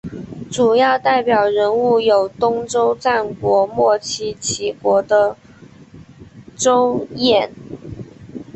[0.49, 5.37] 主要代表人物有东周战国末期齐国的
[6.57, 7.51] 邹衍。